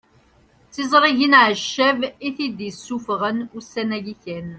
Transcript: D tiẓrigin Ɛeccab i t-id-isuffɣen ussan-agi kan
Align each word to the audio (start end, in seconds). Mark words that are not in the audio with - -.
D 0.67 0.71
tiẓrigin 0.73 1.39
Ɛeccab 1.45 1.99
i 2.27 2.29
t-id-isuffɣen 2.37 3.37
ussan-agi 3.57 4.15
kan 4.23 4.47